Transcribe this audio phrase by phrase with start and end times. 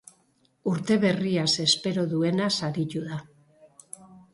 [0.71, 3.25] Urte berriaz espero duenaz aritu da.